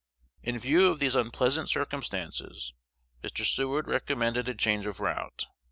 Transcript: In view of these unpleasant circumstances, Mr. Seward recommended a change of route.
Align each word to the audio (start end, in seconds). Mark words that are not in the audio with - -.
In 0.41 0.57
view 0.57 0.87
of 0.89 0.97
these 0.97 1.13
unpleasant 1.13 1.69
circumstances, 1.69 2.73
Mr. 3.21 3.45
Seward 3.45 3.87
recommended 3.87 4.49
a 4.49 4.55
change 4.55 4.87
of 4.87 4.99
route. 4.99 5.45